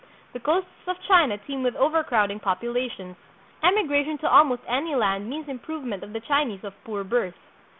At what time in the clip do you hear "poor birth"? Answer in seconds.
6.83-7.35